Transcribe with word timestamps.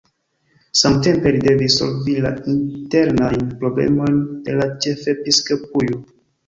Samtempe 0.79 1.33
li 1.35 1.41
devis 1.43 1.75
solvi 1.81 2.17
la 2.27 2.33
internajn 2.55 3.47
problemojn 3.63 4.21
de 4.51 4.61
la 4.63 4.69
ĉefepiskopujo. 4.87 6.07